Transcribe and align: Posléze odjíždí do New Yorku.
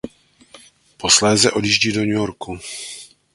Posléze 0.97 1.51
odjíždí 1.53 1.91
do 1.91 1.99
New 1.99 2.17
Yorku. 2.17 2.59